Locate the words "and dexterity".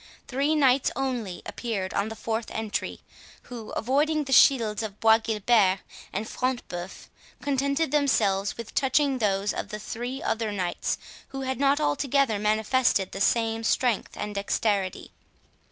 14.17-15.11